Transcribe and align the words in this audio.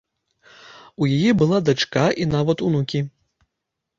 У 1.03 1.09
яе 1.17 1.31
была 1.41 1.59
дачка 1.67 2.05
і 2.25 2.27
нават 2.33 2.57
унукі. 2.69 2.99